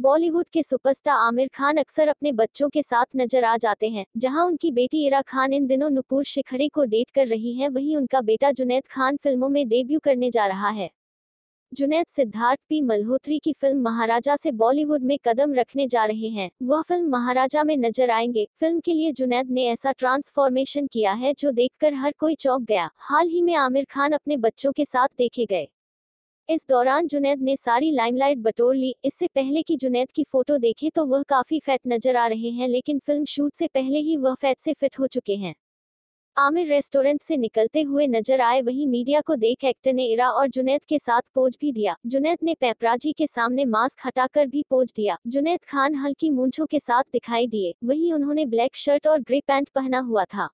बॉलीवुड 0.00 0.46
के 0.52 0.62
सुपरस्टार 0.62 1.16
आमिर 1.16 1.48
खान 1.48 1.76
अक्सर 1.76 2.08
अपने 2.08 2.30
बच्चों 2.32 2.68
के 2.68 2.82
साथ 2.82 3.04
नज़र 3.16 3.44
आ 3.44 3.56
जाते 3.56 3.88
हैं, 3.88 4.04
जहाँ 4.16 4.44
उनकी 4.44 4.70
बेटी 4.72 5.04
इरा 5.06 5.20
खान 5.22 5.52
इन 5.52 5.66
दिनों 5.66 5.88
नुपुर 5.90 6.24
शिखरी 6.24 6.68
को 6.68 6.84
डेट 6.84 7.10
कर 7.10 7.26
रही 7.26 7.52
है, 7.54 7.68
वहीं 7.68 7.96
उनका 7.96 8.20
बेटा 8.20 8.50
जुनैद 8.52 8.86
खान 8.86 9.16
फ़िल्मों 9.16 9.48
में 9.48 9.68
डेब्यू 9.68 9.98
करने 9.98 10.30
जा 10.30 10.46
रहा 10.46 10.68
है। 10.68 10.88
जुनैद 11.72 12.06
सिद्धार्थ 12.06 12.58
पी. 12.68 12.80
मल्होत्री 12.82 13.38
की 13.38 13.52
फ़िल्म 13.52 13.82
महाराजा 13.82 14.36
से 14.36 14.52
बॉलीवुड 14.52 15.02
में 15.02 15.16
कदम 15.24 15.52
रखने 15.54 15.86
जा 15.86 16.04
रहे 16.04 16.28
हैं, 16.28 16.50
वह 16.62 16.82
फ़िल्म 16.82 17.08
महाराजा 17.08 17.64
में 17.64 17.76
नज़र 17.76 18.10
आएँगे। 18.10 18.46
फ़िल्म 18.60 18.80
के 18.80 18.92
लिए 18.92 19.12
जुनैद 19.12 19.50
ने 19.50 19.66
ऐसा 19.66 19.92
ट्रांसफॉर्मेशन 19.92 20.86
किया 20.86 21.12
है 21.14 21.34
जो 21.34 21.50
देखकर 21.50 21.94
हर 21.94 22.14
कोई 22.18 22.34
चौंक 22.36 22.62
गया। 22.62 22.88
हाल 23.00 23.28
ही 23.28 23.42
में 23.42 23.54
आमिर 23.56 23.86
खान 23.90 24.12
अपने 24.12 24.36
बच्चों 24.38 24.72
के 24.72 24.84
साथ 24.84 25.08
देखे 25.18 25.46
गए। 25.46 25.68
इस 26.50 26.64
दौरान 26.68 27.06
जुनैद 27.06 27.42
ने 27.42 27.54
सारी 27.56 27.90
लाइमलाइट 27.90 28.38
बटोर 28.38 28.74
ली। 28.74 28.94
इससे 29.04 29.26
पहले 29.26 29.62
कि 29.62 29.76
जुनैद 29.76 30.08
की 30.10 30.24
फ़ोटो 30.24 30.56
देखे 30.58 30.90
तो 30.90 31.04
वह 31.06 31.22
काफ़ी 31.22 31.60
फैट 31.60 31.80
नज़र 31.86 32.16
आ 32.16 32.26
रहे 32.26 32.50
हैं, 32.50 32.68
लेकिन 32.68 32.98
फ़िल्म 32.98 33.24
शूट 33.24 33.54
से 33.54 33.66
पहले 33.66 33.98
ही 33.98 34.16
वह 34.16 34.34
फैट 34.34 34.58
से 34.58 34.72
फिट 34.72 34.98
हो 34.98 35.06
चुके 35.06 35.36
हैं। 35.36 35.54
आमिर 36.36 36.66
रेस्टोरेंट 36.66 37.22
से 37.22 37.36
निकलते 37.36 37.82
हुए 37.82 38.06
नज़र 38.06 38.40
आए, 38.40 38.60
वहीं 38.62 38.86
मीडिया 38.86 39.20
को 39.20 39.36
देख 39.36 39.64
एक्टर 39.64 39.92
ने 39.92 40.06
इरा 40.06 40.30
और 40.30 40.48
जुनैद 40.48 40.84
के 40.84 40.98
साथ 40.98 41.22
पोज 41.34 41.56
भी 41.60 41.72
दिया। 41.72 41.96
जुनैद 42.06 42.38
ने 42.42 42.54
पेपराजी 42.54 43.12
के 43.12 43.26
सामने 43.26 43.64
मास्क 43.66 44.06
हटाकर 44.06 44.46
भी 44.46 44.64
पोज 44.70 44.92
दिया। 44.96 45.18
जुनैद 45.26 45.64
खान 45.64 45.94
हल्की 45.96 46.30
मूंछों 46.30 46.66
के 46.66 46.80
साथ 46.80 47.04
दिखाई 47.12 47.46
दिए। 47.46 47.74
वहीं 47.84 48.12
उन्होंने 48.12 48.46
ब्लैक 48.46 48.76
शर्ट 48.76 49.06
और 49.06 49.20
ग्रे 49.20 49.42
पैंट 49.46 49.68
पहना 49.68 49.98
हुआ 50.00 50.24
था। 50.24 50.48